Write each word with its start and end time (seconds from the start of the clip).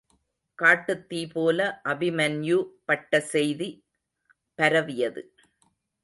காட்டுத் 0.59 1.03
தீப்போல 1.09 1.59
அபிமன்யு 1.83 2.57
பட்ட 2.85 3.19
செய்திபரவியது. 3.31 5.23